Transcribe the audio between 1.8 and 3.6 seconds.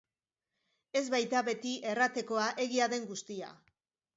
erratekoa egia den guztia.